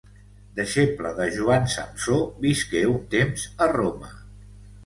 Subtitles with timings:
[0.59, 2.17] Deixeble de Joan Samsó,
[2.47, 4.11] visqué un temps a Roma.